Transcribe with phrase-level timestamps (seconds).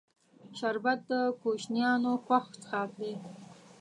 [0.57, 3.13] شربت د کوشنیانو خوښ څښاک دی